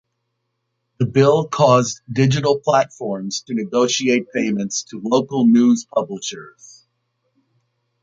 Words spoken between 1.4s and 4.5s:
caused digital platforms to negotiate